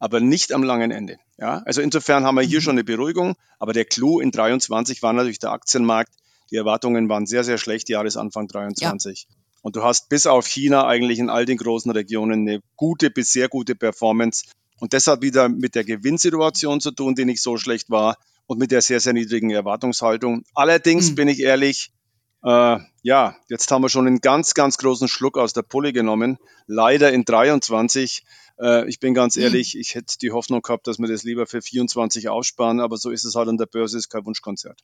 [0.00, 1.18] aber nicht am langen Ende.
[1.38, 2.62] Ja, also insofern haben wir hier mhm.
[2.62, 6.12] schon eine Beruhigung, aber der Clou in 23 war natürlich der Aktienmarkt.
[6.50, 9.28] Die Erwartungen waren sehr, sehr schlecht, Jahresanfang 23.
[9.28, 9.39] Ja.
[9.62, 13.32] Und du hast bis auf China eigentlich in all den großen Regionen eine gute bis
[13.32, 14.46] sehr gute Performance.
[14.78, 18.16] Und das hat wieder mit der Gewinnsituation zu tun, die nicht so schlecht war.
[18.46, 20.42] und mit der sehr, sehr niedrigen Erwartungshaltung.
[20.56, 21.14] Allerdings mhm.
[21.14, 21.92] bin ich ehrlich,
[22.42, 26.36] äh, ja, jetzt haben wir schon einen ganz, ganz großen Schluck aus der Pulle genommen.
[26.66, 28.24] Leider in 23.
[28.60, 29.42] Äh, ich bin ganz mhm.
[29.42, 33.10] ehrlich, ich hätte die Hoffnung gehabt, dass wir das lieber für 24 aussparen, aber so
[33.10, 34.80] ist es halt an der Börse, ist kein Wunschkonzert.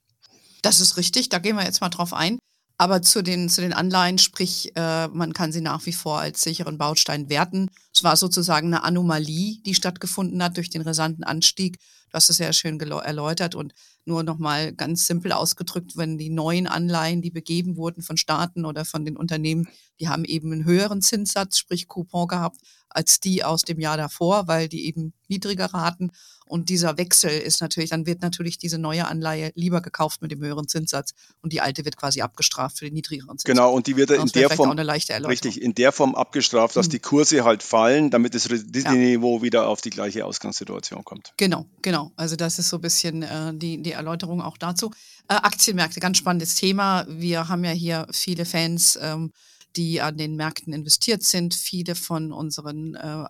[0.62, 2.38] Das ist richtig, da gehen wir jetzt mal drauf ein.
[2.78, 6.42] Aber zu den, zu den Anleihen, sprich, äh, man kann sie nach wie vor als
[6.42, 7.70] sicheren Baustein werten.
[7.94, 11.78] Es war sozusagen eine Anomalie, die stattgefunden hat durch den rasanten Anstieg.
[12.10, 13.72] Du hast es sehr schön erläutert und
[14.04, 18.84] nur nochmal ganz simpel ausgedrückt, wenn die neuen Anleihen, die begeben wurden von Staaten oder
[18.84, 22.60] von den Unternehmen, die haben eben einen höheren Zinssatz, sprich Coupon gehabt,
[22.96, 26.10] als die aus dem Jahr davor, weil die eben niedriger hatten.
[26.46, 30.40] Und dieser Wechsel ist natürlich, dann wird natürlich diese neue Anleihe lieber gekauft mit dem
[30.40, 33.56] höheren Zinssatz und die alte wird quasi abgestraft für den niedrigeren Zinssatz.
[33.56, 36.90] Genau, und die wird in der Form, richtig, in der Form abgestraft, dass hm.
[36.92, 39.42] die Kurse halt fallen, damit das Renditeniveau ja.
[39.42, 41.32] wieder auf die gleiche Ausgangssituation kommt.
[41.36, 42.12] Genau, genau.
[42.16, 44.92] Also das ist so ein bisschen äh, die, die Erläuterung auch dazu.
[45.28, 47.04] Äh, Aktienmärkte, ganz spannendes Thema.
[47.08, 49.32] Wir haben ja hier viele Fans, ähm,
[49.76, 51.54] die an den Märkten investiert sind.
[51.54, 53.24] Viele von unseren äh,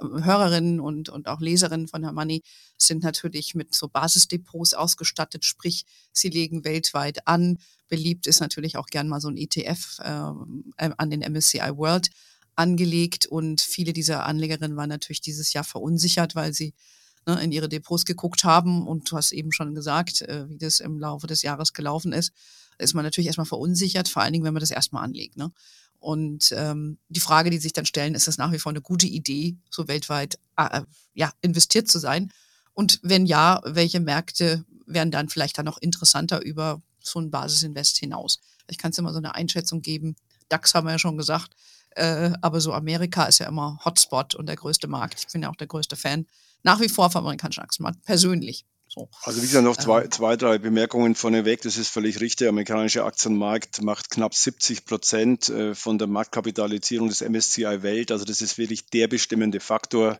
[0.00, 2.42] Hörerinnen und, und auch Leserinnen von Herr Money
[2.76, 7.58] sind natürlich mit so Basisdepots ausgestattet, sprich, sie legen weltweit an.
[7.88, 12.10] Beliebt ist natürlich auch gern mal so ein ETF äh, äh an den MSCI World
[12.54, 16.74] angelegt und viele dieser Anlegerinnen waren natürlich dieses Jahr verunsichert, weil sie
[17.26, 20.80] ne, in ihre Depots geguckt haben und du hast eben schon gesagt, äh, wie das
[20.80, 22.32] im Laufe des Jahres gelaufen ist,
[22.78, 25.36] ist man natürlich erstmal verunsichert, vor allen Dingen, wenn man das erstmal anlegt.
[25.36, 25.52] Ne?
[25.98, 29.06] Und ähm, die Frage, die sich dann stellen, ist es nach wie vor eine gute
[29.06, 30.82] Idee, so weltweit äh,
[31.14, 32.32] ja, investiert zu sein?
[32.74, 37.98] Und wenn ja, welche Märkte wären dann vielleicht dann noch interessanter über so ein Basisinvest
[37.98, 38.40] hinaus?
[38.68, 40.14] Ich kann es immer so eine Einschätzung geben.
[40.48, 41.54] DAX haben wir ja schon gesagt,
[41.90, 45.24] äh, aber so Amerika ist ja immer Hotspot und der größte Markt.
[45.26, 46.26] Ich bin ja auch der größte Fan
[46.62, 48.64] nach wie vor vom amerikanischen Aktienmarkt, persönlich.
[48.98, 49.08] So.
[49.22, 50.10] Also wie gesagt, noch zwei, ähm.
[50.10, 51.62] zwei, drei Bemerkungen vorneweg.
[51.62, 52.38] Das ist völlig richtig.
[52.38, 58.10] Der amerikanische Aktienmarkt macht knapp 70 Prozent äh, von der Marktkapitalisierung des MSCI Welt.
[58.10, 60.18] Also das ist wirklich der bestimmende Faktor.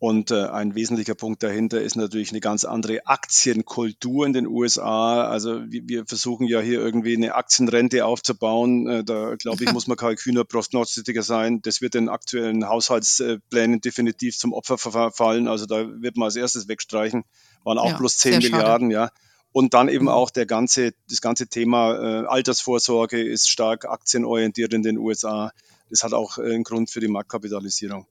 [0.00, 5.24] Und äh, ein wesentlicher Punkt dahinter ist natürlich eine ganz andere Aktienkultur in den USA.
[5.24, 8.86] Also wir, wir versuchen ja hier irgendwie eine Aktienrente aufzubauen.
[8.86, 11.62] Äh, da glaube ich, muss man kein kühner Prognostiker sein.
[11.62, 15.48] Das wird den aktuellen Haushaltsplänen definitiv zum Opfer verfallen.
[15.48, 17.24] Also da wird man als erstes wegstreichen.
[17.64, 19.10] Waren auch ja, bloß 10 Milliarden, schade.
[19.10, 19.10] ja.
[19.50, 20.10] Und dann eben mhm.
[20.10, 25.50] auch der ganze, das ganze Thema äh, Altersvorsorge ist stark aktienorientiert in den USA.
[25.90, 28.06] Das hat auch äh, einen Grund für die Marktkapitalisierung.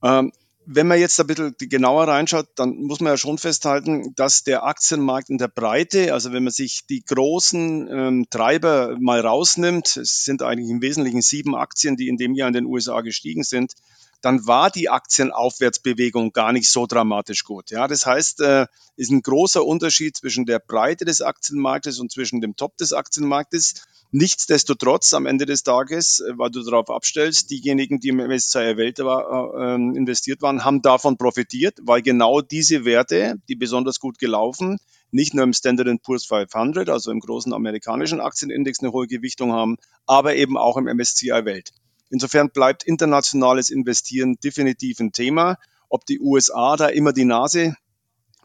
[0.00, 0.32] Ähm,
[0.66, 4.64] wenn man jetzt ein bisschen genauer reinschaut, dann muss man ja schon festhalten, dass der
[4.64, 10.24] Aktienmarkt in der Breite, also wenn man sich die großen ähm, Treiber mal rausnimmt, es
[10.24, 13.72] sind eigentlich im Wesentlichen sieben Aktien, die in dem Jahr in den USA gestiegen sind,
[14.24, 17.70] dann war die Aktienaufwärtsbewegung gar nicht so dramatisch gut.
[17.70, 22.40] Ja, das heißt, äh, ist ein großer Unterschied zwischen der Breite des Aktienmarktes und zwischen
[22.40, 23.84] dem Top des Aktienmarktes.
[24.16, 29.00] Nichtsdestotrotz am Ende des Tages, äh, weil du darauf abstellst, diejenigen, die im MSCI Welt
[29.00, 34.78] war, äh, investiert waren, haben davon profitiert, weil genau diese Werte, die besonders gut gelaufen,
[35.10, 39.78] nicht nur im Standard Poor's 500, also im großen amerikanischen Aktienindex eine hohe Gewichtung haben,
[40.06, 41.72] aber eben auch im MSCI Welt.
[42.08, 45.58] Insofern bleibt internationales Investieren definitiv ein Thema.
[45.88, 47.74] Ob die USA da immer die Nase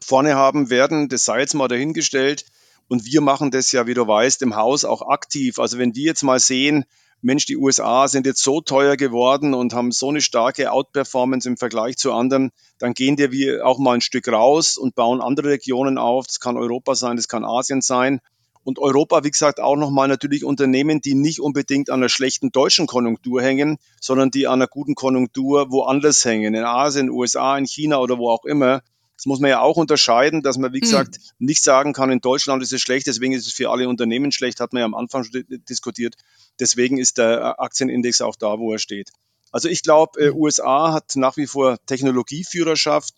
[0.00, 2.44] vorne haben werden, das sei jetzt mal dahingestellt.
[2.90, 5.60] Und wir machen das ja, wie du weißt, im Haus auch aktiv.
[5.60, 6.84] Also wenn die jetzt mal sehen,
[7.22, 11.56] Mensch, die USA sind jetzt so teuer geworden und haben so eine starke Outperformance im
[11.56, 12.50] Vergleich zu anderen,
[12.80, 16.26] dann gehen wir auch mal ein Stück raus und bauen andere Regionen auf.
[16.26, 18.18] Das kann Europa sein, das kann Asien sein.
[18.64, 22.88] Und Europa, wie gesagt, auch nochmal natürlich Unternehmen, die nicht unbedingt an einer schlechten deutschen
[22.88, 28.00] Konjunktur hängen, sondern die an einer guten Konjunktur woanders hängen, in Asien, USA, in China
[28.00, 28.82] oder wo auch immer.
[29.20, 30.80] Das muss man ja auch unterscheiden, dass man, wie hm.
[30.80, 31.46] gesagt, mhm.
[31.46, 34.60] nicht sagen kann, in Deutschland ist es schlecht, deswegen ist es für alle Unternehmen schlecht,
[34.60, 36.14] hat man ja am Anfang schon diskutiert.
[36.58, 39.10] Deswegen ist der Aktienindex auch da, wo er steht.
[39.52, 40.36] Also ich glaube, äh, hm.
[40.36, 43.12] USA hat nach wie vor Technologieführerschaft.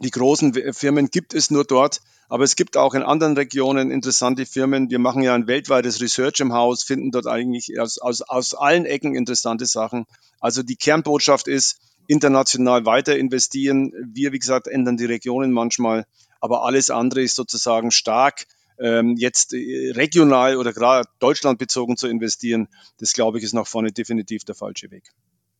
[0.00, 2.02] Die großen Firmen gibt es nur dort.
[2.28, 4.90] Aber es gibt auch in anderen Regionen interessante Firmen.
[4.90, 8.84] Wir machen ja ein weltweites Research im Haus, finden dort eigentlich aus, aus, aus allen
[8.84, 10.04] Ecken interessante Sachen.
[10.40, 13.92] Also die Kernbotschaft ist, international weiter investieren.
[14.12, 16.04] Wir, wie gesagt, ändern die Regionen manchmal,
[16.40, 18.46] aber alles andere ist sozusagen stark.
[18.78, 23.66] Ähm, jetzt äh, regional oder gerade Deutschland bezogen zu investieren, das glaube ich, ist nach
[23.66, 25.10] vorne definitiv der falsche Weg.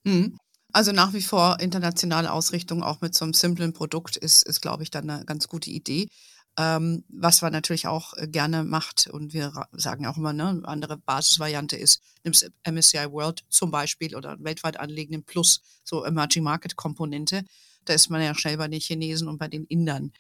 [0.05, 0.39] Mhm.
[0.73, 4.83] Also nach wie vor internationale Ausrichtung auch mit so einem simplen Produkt ist, ist glaube
[4.83, 6.09] ich, dann eine ganz gute Idee.
[6.59, 10.69] Ähm, was man natürlich auch äh, gerne macht und wir sagen auch immer, ne, eine
[10.69, 16.77] andere Basisvariante ist, nimmst MSCI World zum Beispiel oder weltweit anlegenden Plus, so Emerging Market
[16.77, 17.45] Komponente.
[17.87, 20.13] Da ist man ja schnell bei den Chinesen und bei den Indern.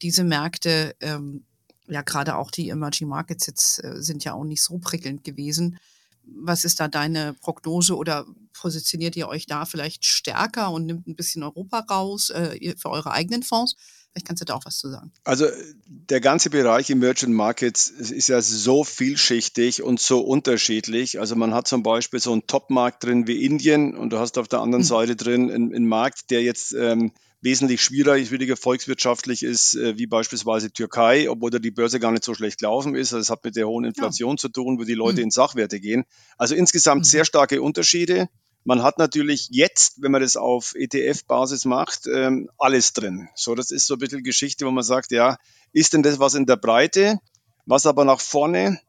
[0.00, 1.44] Diese Märkte ähm,
[1.90, 5.78] ja, gerade auch die Emerging Markets jetzt äh, sind ja auch nicht so prickelnd gewesen.
[6.24, 11.16] Was ist da deine Prognose oder positioniert ihr euch da vielleicht stärker und nimmt ein
[11.16, 13.76] bisschen Europa raus äh, für eure eigenen Fonds?
[14.12, 15.12] Vielleicht kannst du da auch was zu sagen.
[15.22, 15.46] Also
[15.86, 21.20] der ganze Bereich Emerging Markets ist ja so vielschichtig und so unterschiedlich.
[21.20, 24.48] Also man hat zum Beispiel so einen Top-Markt drin wie Indien und du hast auf
[24.48, 24.88] der anderen mhm.
[24.88, 30.72] Seite drin einen, einen, Markt, der jetzt ähm, wesentlich schwieriger volkswirtschaftlich ist, äh, wie beispielsweise
[30.72, 33.12] Türkei, obwohl da die Börse gar nicht so schlecht gelaufen ist.
[33.12, 34.36] Das hat mit der hohen Inflation ja.
[34.38, 35.24] zu tun, wo die Leute mhm.
[35.24, 36.04] in Sachwerte gehen.
[36.36, 37.04] Also insgesamt mhm.
[37.04, 38.28] sehr starke Unterschiede.
[38.64, 43.28] Man hat natürlich jetzt, wenn man das auf ETF-Basis macht, ähm, alles drin.
[43.34, 45.38] So, das ist so ein bisschen Geschichte, wo man sagt, ja,
[45.72, 47.18] ist denn das was in der Breite,
[47.64, 48.80] was aber nach vorne?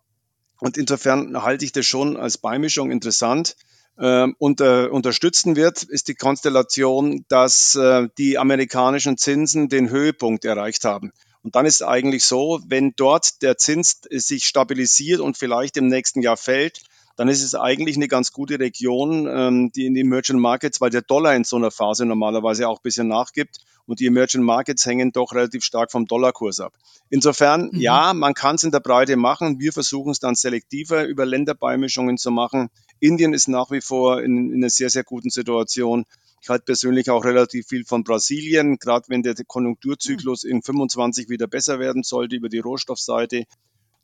[0.59, 3.55] Und insofern halte ich das schon als Beimischung interessant.
[3.99, 10.85] Ähm, unter, unterstützen wird, ist die Konstellation, dass äh, die amerikanischen Zinsen den Höhepunkt erreicht
[10.85, 11.11] haben.
[11.43, 15.87] Und dann ist es eigentlich so, wenn dort der Zins sich stabilisiert und vielleicht im
[15.87, 16.81] nächsten Jahr fällt,
[17.21, 20.89] dann ist es eigentlich eine ganz gute Region, ähm, die in den Emerging Markets, weil
[20.89, 24.87] der Dollar in so einer Phase normalerweise auch ein bisschen nachgibt und die Emerging Markets
[24.87, 26.73] hängen doch relativ stark vom Dollarkurs ab.
[27.11, 27.79] Insofern, mhm.
[27.79, 29.59] ja, man kann es in der Breite machen.
[29.59, 32.69] Wir versuchen es dann selektiver über Länderbeimischungen zu machen.
[32.99, 36.05] Indien ist nach wie vor in, in einer sehr, sehr guten Situation.
[36.41, 41.45] Ich halte persönlich auch relativ viel von Brasilien, gerade wenn der Konjunkturzyklus in 25 wieder
[41.45, 43.43] besser werden sollte über die Rohstoffseite.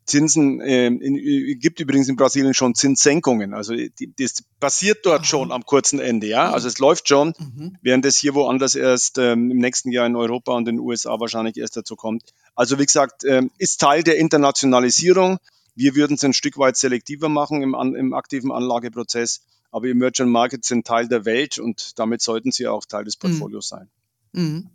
[0.07, 3.53] Zinsen, äh, in, gibt übrigens in Brasilien schon Zinssenkungen.
[3.53, 5.25] Also die, das passiert dort Aha.
[5.25, 6.49] schon am kurzen Ende, ja.
[6.51, 7.77] Also es läuft schon, mhm.
[7.81, 11.19] während es hier woanders erst ähm, im nächsten Jahr in Europa und in den USA
[11.19, 12.23] wahrscheinlich erst dazu kommt.
[12.55, 15.39] Also wie gesagt, ähm, ist Teil der Internationalisierung.
[15.75, 19.41] Wir würden es ein Stück weit selektiver machen im, im aktiven Anlageprozess,
[19.71, 23.19] aber Emerging Markets sind Teil der Welt und damit sollten sie auch Teil des mhm.
[23.19, 23.75] Portfolios mhm.
[23.75, 23.89] sein.
[24.31, 24.69] Mhm.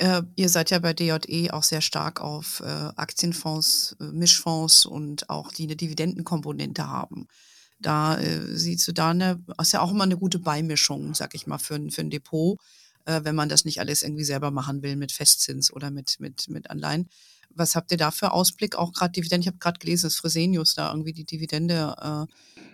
[0.00, 2.64] Äh, ihr seid ja bei DJE auch sehr stark auf äh,
[2.96, 7.28] Aktienfonds, äh, Mischfonds und auch die eine Dividendenkomponente haben.
[7.80, 11.46] Da äh, siehst du da eine, ist ja auch immer eine gute Beimischung, sag ich
[11.46, 12.58] mal, für, für ein Depot,
[13.06, 16.70] wenn man das nicht alles irgendwie selber machen will mit Festzins oder mit, mit, mit
[16.70, 17.08] Anleihen.
[17.48, 18.76] Was habt ihr da für Ausblick?
[18.76, 22.28] Auch gerade Dividende, ich habe gerade gelesen, dass Fresenius da irgendwie die Dividende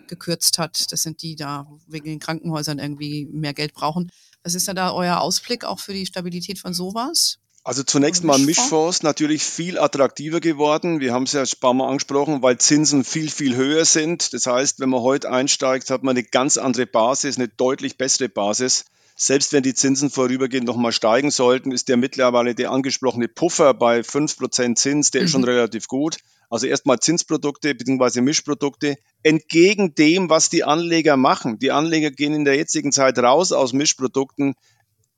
[0.09, 0.93] gekürzt hat.
[0.93, 4.11] Das sind die da wegen den Krankenhäusern irgendwie mehr Geld brauchen.
[4.47, 7.39] Was ist da euer Ausblick auch für die Stabilität von sowas?
[7.65, 11.01] Also zunächst mal Mischfonds natürlich viel attraktiver geworden.
[11.01, 14.33] Wir haben es ja ein paar Mal angesprochen, weil Zinsen viel, viel höher sind.
[14.33, 18.29] Das heißt, wenn man heute einsteigt, hat man eine ganz andere Basis, eine deutlich bessere
[18.29, 18.85] Basis.
[19.17, 24.03] Selbst wenn die Zinsen vorübergehend nochmal steigen sollten, ist der mittlerweile der angesprochene Puffer bei
[24.03, 25.25] 5% Zins, der mhm.
[25.25, 25.49] ist schon mhm.
[25.49, 26.19] relativ gut.
[26.49, 28.21] Also erstmal Zinsprodukte bzw.
[28.21, 31.59] Mischprodukte entgegen dem, was die Anleger machen.
[31.59, 34.55] Die Anleger gehen in der jetzigen Zeit raus aus Mischprodukten.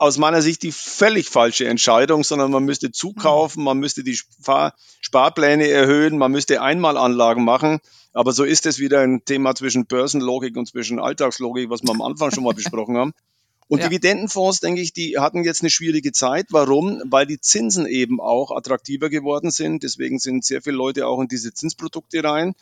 [0.00, 4.74] Aus meiner Sicht die völlig falsche Entscheidung, sondern man müsste zukaufen, man müsste die Spar
[5.00, 7.80] Sparpläne erhöhen, man müsste Einmalanlagen machen.
[8.12, 12.02] Aber so ist es wieder ein Thema zwischen Börsenlogik und zwischen Alltagslogik, was wir am
[12.02, 13.12] Anfang schon mal besprochen haben.
[13.68, 13.88] Und ja.
[13.88, 16.46] Dividendenfonds, denke ich, die hatten jetzt eine schwierige Zeit.
[16.50, 17.02] Warum?
[17.04, 19.82] Weil die Zinsen eben auch attraktiver geworden sind.
[19.82, 22.54] Deswegen sind sehr viele Leute auch in diese Zinsprodukte rein.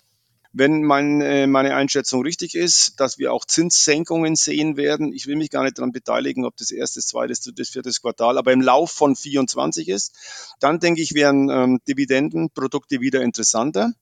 [0.53, 5.37] Wenn mein, äh, meine Einschätzung richtig ist, dass wir auch Zinssenkungen sehen werden, ich will
[5.37, 8.91] mich gar nicht daran beteiligen, ob das erste, zweites, drittes, viertes Quartal, aber im Lauf
[8.91, 10.15] von 24 ist,
[10.59, 13.93] dann denke ich, wären ähm, Dividendenprodukte wieder interessanter.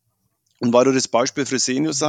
[0.61, 2.07] Und weil du das Beispiel Fresenius mhm.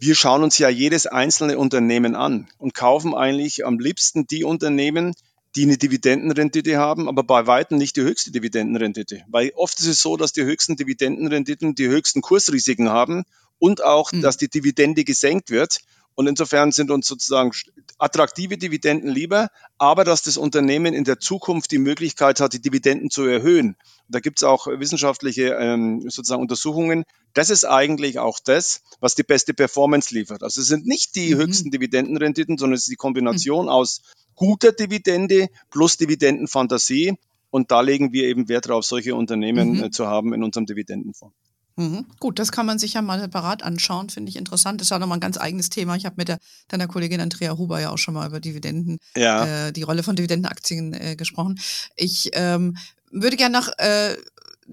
[0.00, 5.14] Wir schauen uns ja jedes einzelne Unternehmen an und kaufen eigentlich am liebsten die Unternehmen,
[5.56, 9.24] die eine Dividendenrendite haben, aber bei weitem nicht die höchste Dividendenrendite.
[9.28, 13.24] Weil oft ist es so, dass die höchsten Dividendenrenditen die höchsten Kursrisiken haben
[13.58, 14.22] und auch, mhm.
[14.22, 15.80] dass die Dividende gesenkt wird.
[16.14, 17.52] Und insofern sind uns sozusagen
[17.98, 23.10] attraktive Dividenden lieber, aber dass das Unternehmen in der Zukunft die Möglichkeit hat, die Dividenden
[23.10, 23.76] zu erhöhen.
[24.08, 27.04] Da gibt es auch wissenschaftliche ähm, sozusagen Untersuchungen.
[27.32, 30.42] Das ist eigentlich auch das, was die beste Performance liefert.
[30.42, 31.38] Also es sind nicht die mhm.
[31.38, 33.70] höchsten Dividendenrenditen, sondern es ist die Kombination mhm.
[33.70, 34.02] aus
[34.34, 37.14] guter Dividende plus Dividendenfantasie.
[37.50, 39.84] Und da legen wir eben Wert darauf, solche Unternehmen mhm.
[39.84, 41.34] äh, zu haben in unserem Dividendenfonds.
[41.76, 42.06] Mhm.
[42.18, 44.80] Gut, das kann man sich ja mal separat anschauen, finde ich interessant.
[44.80, 45.96] Das ist ja nochmal ein ganz eigenes Thema.
[45.96, 49.68] Ich habe mit der, deiner Kollegin Andrea Huber ja auch schon mal über Dividenden, ja.
[49.68, 51.58] äh, die Rolle von Dividendenaktien äh, gesprochen.
[51.96, 52.76] Ich ähm,
[53.10, 54.16] würde gerne noch äh,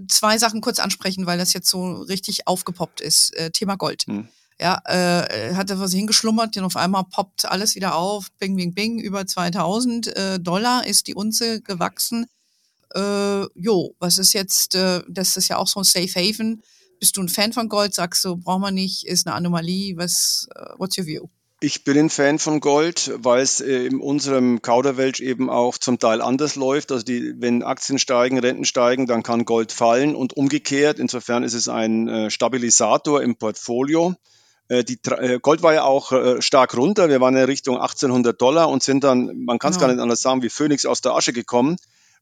[0.07, 3.35] zwei Sachen kurz ansprechen, weil das jetzt so richtig aufgepoppt ist.
[3.35, 4.03] Äh, Thema Gold.
[4.07, 4.27] Hm.
[4.59, 8.31] Ja, äh, hatte was hingeschlummert, und auf einmal poppt alles wieder auf.
[8.39, 12.25] Bing, bing, bing, über 2000 äh, Dollar ist die Unze gewachsen.
[12.95, 16.63] Äh, jo, was ist jetzt, äh, das ist ja auch so ein Safe Haven
[16.99, 17.93] bist du ein Fan von Gold?
[17.93, 19.97] Sagst du, braucht man nicht, ist eine Anomalie?
[19.97, 21.27] Was, uh, what's your view?
[21.59, 25.97] Ich bin ein Fan von Gold, weil es äh, in unserem Kauderwelsch eben auch zum
[25.97, 26.91] Teil anders läuft.
[26.91, 30.99] Also die, wenn Aktien steigen, Renten steigen, dann kann Gold fallen und umgekehrt.
[30.99, 34.13] Insofern ist es ein äh, Stabilisator im Portfolio.
[34.67, 34.99] Äh, die,
[35.41, 37.09] Gold war ja auch stark runter.
[37.09, 39.81] Wir waren in Richtung 1800 Dollar und sind dann, man kann es ja.
[39.81, 41.77] gar nicht anders sagen, wie Phönix aus der Asche gekommen.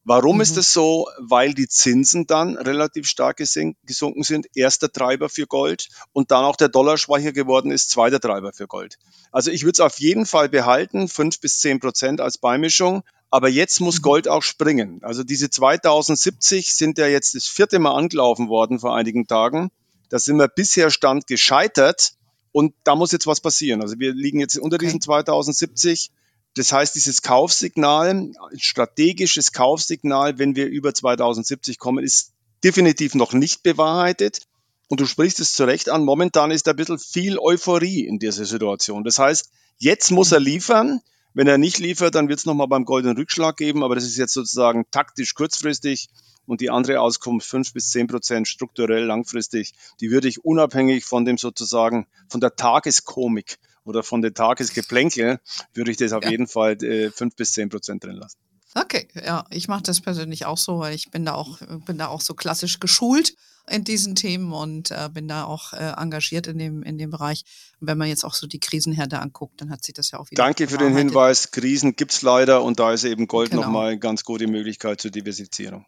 [0.08, 0.42] Warum mhm.
[0.42, 1.10] ist das so?
[1.18, 4.48] Weil die Zinsen dann relativ stark gesunken sind.
[4.56, 8.68] Erster Treiber für Gold und dann auch der Dollar schwächer geworden ist, zweiter Treiber für
[8.68, 9.00] Gold.
[9.32, 13.04] Also ich würde es auf jeden Fall behalten, fünf bis zehn Prozent als Beimischung.
[13.32, 14.04] Aber jetzt muss mhm.
[14.04, 15.00] Gold auch springen.
[15.02, 19.72] Also diese 2070 sind ja jetzt das vierte Mal angelaufen worden vor einigen Tagen.
[20.10, 22.14] Da sind wir bisher Stand gescheitert
[22.52, 23.82] und da muss jetzt was passieren.
[23.82, 24.86] Also wir liegen jetzt unter okay.
[24.86, 26.12] diesen 2070
[26.56, 32.32] das heißt, dieses Kaufsignal, strategisches Kaufsignal, wenn wir über 2070 kommen, ist
[32.64, 34.48] definitiv noch nicht bewahrheitet.
[34.88, 38.46] Und du sprichst es zu Recht an, momentan ist ein bisschen viel Euphorie in dieser
[38.46, 39.04] Situation.
[39.04, 41.02] Das heißt, jetzt muss er liefern.
[41.34, 44.16] Wenn er nicht liefert, dann wird es nochmal beim goldenen Rückschlag geben, aber das ist
[44.16, 46.08] jetzt sozusagen taktisch kurzfristig
[46.46, 51.26] und die andere Auskunft fünf bis zehn Prozent strukturell langfristig, die würde ich unabhängig von
[51.26, 55.40] dem sozusagen, von der Tageskomik oder von den Tagesgeplänkel,
[55.74, 56.32] würde ich das auf ja.
[56.32, 58.38] jeden Fall äh, fünf bis zehn Prozent drin lassen.
[58.78, 62.08] Okay, ja, ich mache das persönlich auch so, weil ich bin da auch, bin da
[62.08, 63.34] auch so klassisch geschult
[63.70, 67.44] in diesen Themen und äh, bin da auch äh, engagiert in dem, in dem Bereich.
[67.80, 70.30] Und wenn man jetzt auch so die Krisenherde anguckt, dann hat sich das ja auch
[70.30, 70.44] wieder.
[70.44, 71.52] Danke für den Hinweis.
[71.52, 73.64] Krisen gibt es leider und da ist eben Gold genau.
[73.64, 75.86] nochmal eine ganz gute Möglichkeit zur Diversifizierung.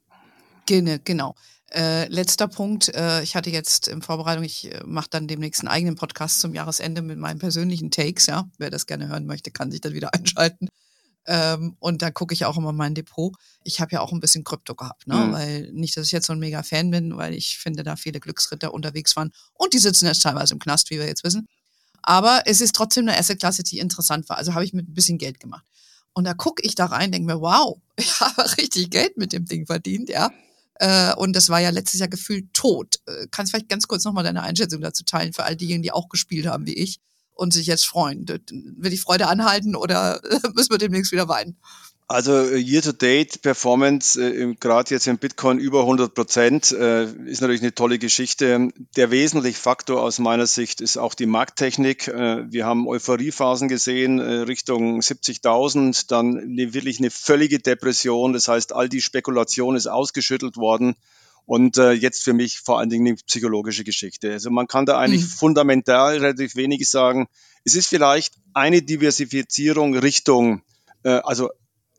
[0.65, 1.35] Genau, genau.
[1.71, 5.67] Äh, letzter Punkt, äh, ich hatte jetzt in Vorbereitung, ich äh, mache dann demnächst einen
[5.67, 8.49] eigenen Podcast zum Jahresende mit meinen persönlichen Takes, ja.
[8.57, 10.69] Wer das gerne hören möchte, kann sich dann wieder einschalten.
[11.25, 13.33] Ähm, und da gucke ich auch immer mein Depot.
[13.63, 15.15] Ich habe ja auch ein bisschen Krypto gehabt, ne?
[15.15, 15.31] Mhm.
[15.33, 18.21] weil nicht, dass ich jetzt so ein mega Fan bin, weil ich finde, da viele
[18.21, 21.47] Glücksritter unterwegs waren und die sitzen jetzt teilweise im Knast, wie wir jetzt wissen.
[22.01, 24.37] Aber es ist trotzdem eine Assetklasse, die interessant war.
[24.37, 25.65] Also habe ich mit ein bisschen Geld gemacht.
[26.13, 29.45] Und da gucke ich da rein, denke mir, wow, ich habe richtig Geld mit dem
[29.45, 30.31] Ding verdient, ja.
[30.79, 32.99] Äh, und das war ja letztes Jahr gefühlt tot.
[33.05, 36.09] Äh, kannst vielleicht ganz kurz nochmal deine Einschätzung dazu teilen für all diejenigen, die auch
[36.09, 36.99] gespielt haben wie ich
[37.33, 38.27] und sich jetzt freuen?
[38.27, 40.21] Wird die Freude anhalten oder
[40.55, 41.57] müssen wir demnächst wieder weinen?
[42.09, 47.75] Also äh, Year-to-Date-Performance, äh, gerade jetzt im Bitcoin über 100 Prozent, äh, ist natürlich eine
[47.75, 48.69] tolle Geschichte.
[48.95, 52.07] Der wesentliche Faktor aus meiner Sicht ist auch die Markttechnik.
[52.07, 58.31] Äh, wir haben Euphoriephasen gesehen äh, Richtung 70.000, dann eine, wirklich eine völlige Depression.
[58.31, 60.95] Das heißt, all die Spekulation ist ausgeschüttelt worden.
[61.45, 64.31] Und äh, jetzt für mich vor allen Dingen eine psychologische Geschichte.
[64.31, 65.27] Also man kann da eigentlich mhm.
[65.27, 67.27] fundamental relativ wenig sagen.
[67.65, 70.61] Es ist vielleicht eine Diversifizierung Richtung,
[71.03, 71.49] äh, also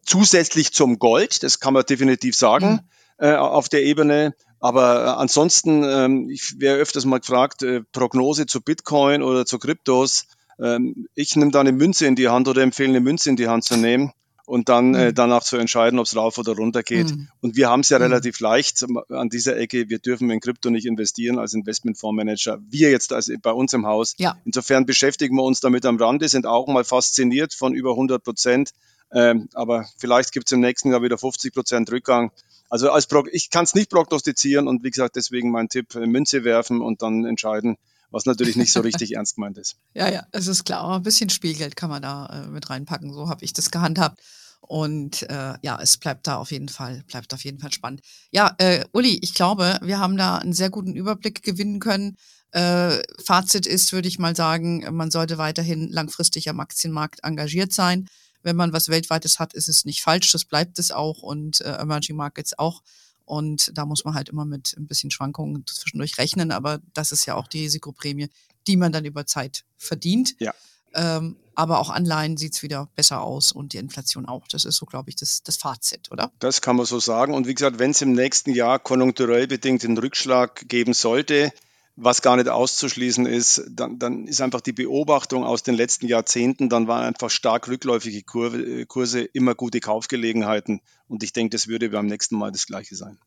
[0.05, 2.81] zusätzlich zum Gold, das kann man definitiv sagen,
[3.19, 3.27] mhm.
[3.27, 4.35] äh, auf der Ebene.
[4.61, 9.59] Aber äh, ansonsten, ähm, ich wäre öfters mal gefragt, äh, Prognose zu Bitcoin oder zu
[9.59, 10.27] Kryptos.
[10.61, 13.49] Ähm, ich nehme da eine Münze in die Hand oder empfehle eine Münze in die
[13.49, 14.13] Hand zu nehmen
[14.49, 15.15] und dann äh, mhm.
[15.15, 17.11] danach zu entscheiden, ob es rauf oder runter geht.
[17.11, 17.29] Mhm.
[17.41, 18.05] Und wir haben es ja mhm.
[18.05, 19.91] relativ leicht an dieser Ecke.
[19.91, 22.59] Wir dürfen in Krypto nicht investieren als Investmentfondsmanager.
[22.67, 24.15] Wir jetzt also bei uns im Haus.
[24.17, 24.39] Ja.
[24.47, 28.73] Insofern beschäftigen wir uns damit am Rande, sind auch mal fasziniert von über 100 Prozent.
[29.13, 32.31] Ähm, aber vielleicht gibt es im nächsten Jahr wieder 50 Prozent Rückgang.
[32.69, 36.07] Also als Pro ich kann es nicht prognostizieren und wie gesagt, deswegen mein Tipp, äh,
[36.07, 37.77] Münze werfen und dann entscheiden,
[38.11, 39.77] was natürlich nicht so richtig ernst gemeint ist.
[39.95, 40.81] Ja, ja, es ist klar.
[40.81, 43.13] Aber ein bisschen Spielgeld kann man da äh, mit reinpacken.
[43.13, 44.21] So habe ich das gehandhabt.
[44.61, 48.03] Und äh, ja, es bleibt da auf jeden Fall, bleibt auf jeden Fall spannend.
[48.31, 52.17] Ja, äh, Uli, ich glaube, wir haben da einen sehr guten Überblick gewinnen können.
[52.51, 58.09] Äh, Fazit ist, würde ich mal sagen, man sollte weiterhin langfristig am Aktienmarkt engagiert sein
[58.49, 61.75] wenn man was Weltweites hat, ist es nicht falsch, das bleibt es auch und äh,
[61.75, 62.83] Emerging Markets auch.
[63.27, 67.27] Und da muss man halt immer mit ein bisschen Schwankungen zwischendurch rechnen, aber das ist
[67.27, 68.31] ja auch die Risikoprämie,
[68.67, 70.35] die man dann über Zeit verdient.
[70.39, 70.55] Ja.
[70.95, 74.49] Ähm, aber auch Anleihen sieht es wieder besser aus und die Inflation auch.
[74.49, 76.33] Das ist so, glaube ich, das, das Fazit, oder?
[76.39, 77.35] Das kann man so sagen.
[77.35, 81.53] Und wie gesagt, wenn es im nächsten Jahr konjunkturell bedingt einen Rückschlag geben sollte,
[82.01, 86.69] was gar nicht auszuschließen ist, dann, dann ist einfach die Beobachtung aus den letzten Jahrzehnten,
[86.69, 90.81] dann waren einfach stark rückläufige Kurve, Kurse immer gute Kaufgelegenheiten.
[91.09, 93.19] Und ich denke, das würde beim nächsten Mal das Gleiche sein.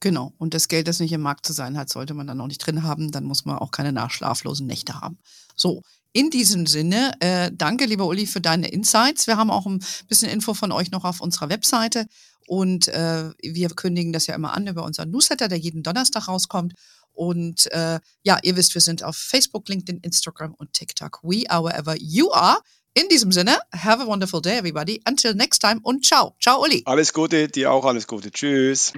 [0.00, 0.32] Genau.
[0.38, 2.64] Und das Geld, das nicht im Markt zu sein hat, sollte man dann auch nicht
[2.66, 3.10] drin haben.
[3.10, 5.18] Dann muss man auch keine nachschlaflosen Nächte haben.
[5.54, 5.82] So.
[6.12, 9.28] In diesem Sinne, äh, danke, lieber Uli, für deine Insights.
[9.28, 12.06] Wir haben auch ein bisschen Info von euch noch auf unserer Webseite
[12.50, 16.74] und äh, wir kündigen das ja immer an über unseren Newsletter, der jeden Donnerstag rauskommt.
[17.20, 21.20] Und äh, ja, ihr wisst, wir sind auf Facebook, LinkedIn, Instagram und TikTok.
[21.22, 22.56] We are wherever you are.
[22.94, 25.02] In diesem Sinne, have a wonderful day, everybody.
[25.06, 26.34] Until next time und ciao.
[26.40, 26.82] Ciao, Uli.
[26.86, 28.30] Alles Gute, dir auch alles Gute.
[28.30, 28.94] Tschüss.